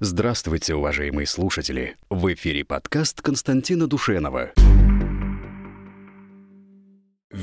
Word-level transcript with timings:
Здравствуйте, 0.00 0.74
уважаемые 0.74 1.26
слушатели! 1.26 1.96
В 2.10 2.30
эфире 2.34 2.66
подкаст 2.66 3.22
Константина 3.22 3.86
Душенова. 3.86 4.52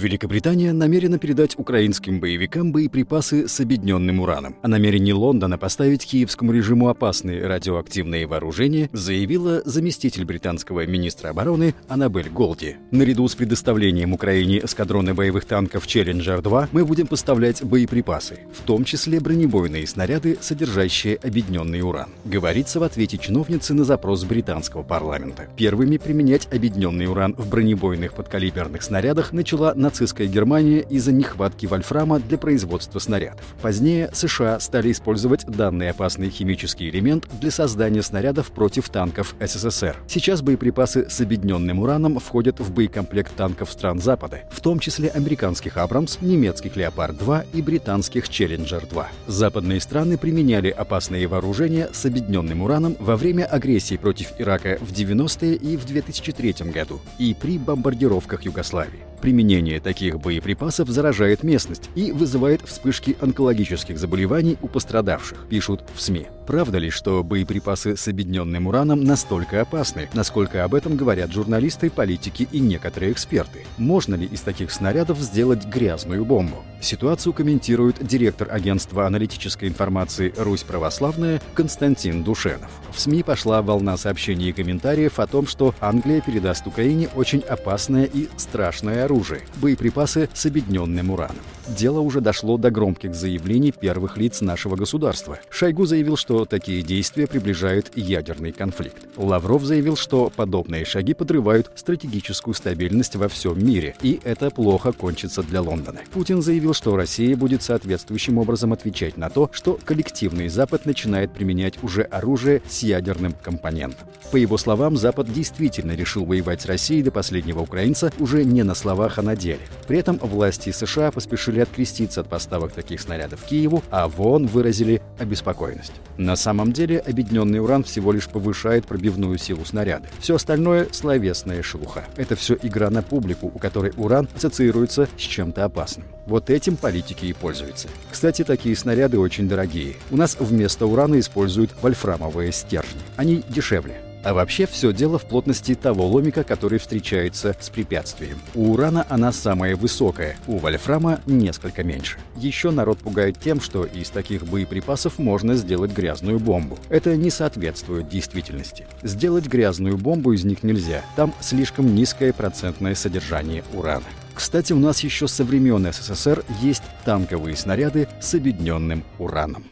Великобритания 0.04 0.74
намерена 0.74 1.18
передать 1.18 1.58
украинским 1.58 2.20
боевикам 2.20 2.74
боеприпасы 2.74 3.48
с 3.48 3.62
объединенным 3.62 4.20
ураном. 4.20 4.58
О 4.62 4.68
намерении 4.68 5.14
Лондона 5.14 5.58
поставить 5.58 6.06
киевскому 6.06 6.52
режиму 6.52 6.90
опасные 6.90 7.48
радиоактивные 7.48 8.28
вооружения 8.28 8.90
заявила 8.92 9.62
заместитель 9.64 10.26
британского 10.26 10.86
министра 10.86 11.30
обороны 11.30 11.74
Аннабель 11.88 12.30
Голди. 12.30 12.76
Наряду 12.92 13.28
с 13.30 13.36
предоставлением 13.36 14.12
Украине 14.12 14.60
эскадрона 14.60 15.14
боевых 15.14 15.46
танков 15.46 15.88
«Челленджер-2» 15.88 16.68
мы 16.74 16.86
будем 16.86 17.08
поставлять 17.08 17.64
боеприпасы, 17.64 18.40
в 18.54 18.62
том 18.62 18.84
числе 18.84 19.22
бронебойные 19.22 19.88
снаряды, 19.88 20.38
содержащие 20.42 21.16
объединенный 21.16 21.82
уран. 21.82 22.10
Говорится 22.26 22.82
в 22.82 22.84
ответе 22.84 23.18
чиновницы 23.18 23.74
на 23.74 23.86
запрос 23.86 24.26
британского 24.26 24.84
парламента. 24.84 25.48
Первыми 25.56 25.96
применять 25.96 26.50
объединенный 26.52 27.08
уран 27.08 27.36
в 27.38 27.48
бронебойных 27.48 28.14
подкалиберных 28.16 28.84
снарядах 28.84 29.32
начала 29.32 29.74
нацистская 29.94 30.26
Германия 30.26 30.80
из-за 30.80 31.12
нехватки 31.12 31.68
вольфрама 31.68 32.20
для 32.20 32.40
производства 32.40 32.98
снарядов. 32.98 33.46
Позднее 33.62 34.10
США 34.12 34.60
стали 34.60 34.92
использовать 34.92 35.46
данный 35.46 35.92
опасный 35.92 36.32
химический 36.32 36.90
элемент 36.90 37.28
для 37.40 37.52
создания 37.52 38.02
снарядов 38.02 38.52
против 38.52 38.90
танков 38.90 39.36
СССР. 39.40 39.96
Сейчас 40.08 40.42
боеприпасы 40.42 41.08
с 41.08 41.22
объединенным 41.22 41.78
ураном 41.78 42.20
входят 42.20 42.60
в 42.60 42.74
боекомплект 42.74 43.36
танков 43.36 43.72
стран 43.72 44.00
Запада, 44.00 44.42
в 44.52 44.62
том 44.62 44.80
числе 44.80 45.10
американских 45.10 45.78
«Абрамс», 45.78 46.18
немецких 46.22 46.76
«Леопард-2» 46.76 47.46
и 47.54 47.62
британских 47.62 48.30
«Челленджер-2». 48.30 49.06
Западные 49.28 49.80
страны 49.80 50.18
применяли 50.18 50.70
опасные 50.72 51.28
вооружения 51.28 51.90
с 51.94 52.04
объединенным 52.04 52.64
ураном 52.64 52.98
во 53.00 53.16
время 53.16 53.46
агрессии 53.46 53.98
против 53.98 54.32
Ирака 54.40 54.80
в 54.82 54.92
90-е 54.92 55.54
и 55.54 55.78
в 55.78 55.86
2003 55.86 56.72
году 56.72 57.00
и 57.20 57.36
при 57.40 57.60
бомбардировках 57.60 58.42
Югославии. 58.42 59.13
Применение 59.24 59.80
таких 59.80 60.20
боеприпасов 60.20 60.90
заражает 60.90 61.44
местность 61.44 61.90
и 61.96 62.12
вызывает 62.12 62.60
вспышки 62.64 63.16
онкологических 63.22 63.98
заболеваний 63.98 64.58
у 64.62 64.68
пострадавших, 64.68 65.46
пишут 65.50 65.82
в 65.96 66.02
СМИ. 66.02 66.28
Правда 66.46 66.78
ли, 66.78 66.90
что 66.90 67.24
боеприпасы 67.24 67.96
с 67.96 68.08
объединенным 68.08 68.68
ураном 68.68 69.04
настолько 69.04 69.62
опасны, 69.62 70.10
насколько 70.14 70.64
об 70.64 70.76
этом 70.76 70.98
говорят 70.98 71.32
журналисты, 71.32 71.90
политики 71.90 72.48
и 72.52 72.60
некоторые 72.60 73.12
эксперты? 73.12 73.66
Можно 73.78 74.16
ли 74.16 74.26
из 74.26 74.42
таких 74.42 74.72
снарядов 74.72 75.20
сделать 75.20 75.66
грязную 75.66 76.26
бомбу? 76.26 76.64
Ситуацию 76.82 77.32
комментирует 77.32 78.06
директор 78.06 78.50
агентства 78.52 79.08
аналитической 79.08 79.70
информации 79.70 80.34
«Русь 80.38 80.64
православная» 80.64 81.42
Константин 81.54 82.24
Душенов. 82.24 82.70
В 82.92 83.00
СМИ 83.00 83.24
пошла 83.24 83.62
волна 83.62 83.96
сообщений 83.96 84.50
и 84.50 84.54
комментариев 84.54 85.20
о 85.20 85.28
том, 85.28 85.48
что 85.48 85.74
Англия 85.80 86.20
передаст 86.20 86.68
Украине 86.68 87.08
очень 87.16 87.40
опасное 87.40 88.04
и 88.04 88.28
страшное 88.36 89.06
оружие– 89.06 89.42
боеприпасы 89.62 90.30
с 90.34 90.46
объединенным 90.46 91.12
ураном. 91.12 91.44
Дело 91.68 92.02
уже 92.02 92.20
дошло 92.20 92.58
до 92.58 92.70
громких 92.72 93.16
заявлений 93.16 93.72
первых 93.72 94.18
лиц 94.18 94.42
нашего 94.42 94.76
государства. 94.76 95.40
Шойгу 95.50 95.86
заявил, 95.86 96.18
что 96.18 96.44
такие 96.44 96.82
действия 96.82 97.26
приближают 97.26 97.92
ядерный 97.96 98.52
конфликт. 98.52 98.98
Лавров 99.16 99.64
заявил, 99.64 99.96
что 99.96 100.32
подобные 100.36 100.84
шаги 100.84 101.14
подрывают 101.14 101.72
стратегическую 101.76 102.54
стабильность 102.54 103.16
во 103.16 103.30
всем 103.30 103.64
мире, 103.66 103.96
и 104.02 104.20
это 104.24 104.50
плохо 104.50 104.92
кончится 104.92 105.42
для 105.42 105.62
Лондона. 105.62 106.02
Путин 106.12 106.42
заявил, 106.42 106.74
что 106.74 106.98
Россия 106.98 107.38
будет 107.38 107.64
соответствующим 107.64 108.38
образом 108.38 108.74
отвечать 108.74 109.16
на 109.16 109.30
то, 109.30 109.50
что 109.54 109.80
коллективный 109.86 110.50
Запад 110.50 110.86
начинает 110.86 111.32
применять 111.32 111.82
уже 111.82 112.02
оружие 112.04 112.62
с 112.70 112.84
ядерным 112.84 113.34
компонентом. 113.42 114.08
По 114.32 114.38
его 114.38 114.58
словам, 114.58 114.98
Запад 114.98 115.32
действительно 115.32 115.94
решил 115.94 116.26
воевать 116.26 116.62
с 116.62 116.66
Россией 116.66 117.04
до 117.04 117.12
последнего 117.12 117.62
украинца 117.62 118.12
уже 118.20 118.44
не 118.44 118.64
на 118.64 118.76
словах, 118.76 119.20
а 119.20 119.22
на 119.22 119.36
деле. 119.36 119.62
При 119.88 120.00
этом 120.00 120.18
власти 120.18 120.72
США 120.72 121.12
поспешили 121.12 121.53
решили 121.54 121.62
откреститься 121.62 122.22
от 122.22 122.30
поставок 122.30 122.72
таких 122.74 123.00
снарядов 123.00 123.44
Киеву, 123.44 123.84
а 123.92 124.08
в 124.08 124.22
ООН 124.22 124.48
выразили 124.48 125.02
обеспокоенность. 125.20 125.94
На 126.18 126.36
самом 126.36 126.74
деле, 126.74 127.00
объединенный 127.00 127.60
уран 127.60 127.84
всего 127.84 128.12
лишь 128.12 128.28
повышает 128.28 128.86
пробивную 128.86 129.38
силу 129.38 129.64
снаряда. 129.66 130.08
Все 130.20 130.36
остальное— 130.36 130.88
словесная 130.92 131.62
шелуха. 131.64 132.06
Это 132.18 132.36
все 132.36 132.58
игра 132.62 132.90
на 132.90 133.02
публику, 133.02 133.52
у 133.54 133.60
которой 133.60 133.94
уран 133.98 134.28
ассоциируется 134.36 135.08
с 135.18 135.22
чем-то 135.22 135.64
опасным. 135.66 136.08
Вот 136.26 136.50
этим 136.50 136.76
политики 136.76 137.26
и 137.26 137.34
пользуются. 137.34 137.88
Кстати, 138.12 138.44
такие 138.44 138.76
снаряды 138.76 139.20
очень 139.20 139.48
дорогие. 139.48 139.96
У 140.12 140.18
нас 140.18 140.38
вместо 140.40 140.86
урана 140.86 141.20
используют 141.20 141.72
вольфрамовые 141.82 142.52
стержни. 142.52 143.02
Они 143.18 143.44
дешевле. 143.50 144.13
А 144.24 144.34
вообще 144.34 144.66
все 144.66 144.94
дело 144.94 145.20
в 145.20 145.26
плотности 145.26 145.76
того 145.76 146.08
ломика, 146.08 146.44
который 146.44 146.80
встречается 146.80 147.56
с 147.60 147.70
препятствием. 147.70 148.40
У 148.56 148.72
урана 148.72 149.06
она 149.10 149.32
самая 149.32 149.76
высокая, 149.76 150.38
у 150.48 150.58
вольфрама 150.58 151.20
несколько 151.26 151.84
меньше. 151.84 152.18
Еще 152.38 152.72
народ 152.72 153.00
пугает 153.00 153.38
тем, 153.40 153.60
что 153.60 153.84
из 153.84 154.10
таких 154.10 154.46
боеприпасов 154.46 155.20
можно 155.20 155.56
сделать 155.56 155.92
грязную 155.92 156.40
бомбу. 156.40 156.78
Это 156.90 157.18
не 157.18 157.30
соответствует 157.30 158.08
действительности. 158.08 158.88
Сделать 159.02 159.48
грязную 159.48 159.98
бомбу 159.98 160.32
из 160.32 160.46
них 160.46 160.64
нельзя, 160.64 161.02
там 161.16 161.34
слишком 161.42 161.94
низкое 161.94 162.32
процентное 162.32 162.96
содержание 162.96 163.64
урана. 163.74 164.06
Кстати, 164.34 164.74
у 164.74 164.80
нас 164.80 165.02
еще 165.02 165.28
со 165.28 165.44
времен 165.44 165.92
СССР 165.92 166.44
есть 166.62 166.84
танковые 167.06 167.56
снаряды 167.56 168.08
с 168.20 168.34
объединенным 168.34 169.04
ураном. 169.20 169.66